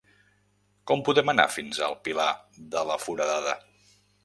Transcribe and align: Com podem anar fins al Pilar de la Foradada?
Com 0.91 1.03
podem 1.09 1.31
anar 1.33 1.45
fins 1.57 1.83
al 1.89 1.95
Pilar 2.09 2.27
de 2.75 2.85
la 2.93 2.99
Foradada? 3.05 3.57